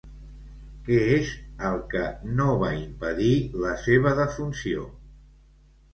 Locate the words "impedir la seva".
2.79-4.19